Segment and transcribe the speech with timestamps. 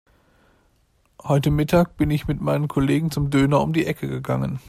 [1.21, 4.59] Heute Mittag bin ich mit meinen Kollegen zum Döner um die Ecke gegangen.